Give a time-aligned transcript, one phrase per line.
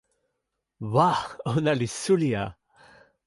[0.93, 1.11] wa!
[1.51, 2.43] ona li suli a!